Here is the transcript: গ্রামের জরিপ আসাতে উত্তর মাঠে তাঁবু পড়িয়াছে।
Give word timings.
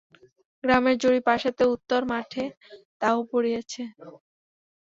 গ্রামের 0.63 0.95
জরিপ 1.03 1.25
আসাতে 1.35 1.63
উত্তর 1.75 2.01
মাঠে 2.11 2.43
তাঁবু 3.01 3.21
পড়িয়াছে। 3.31 3.81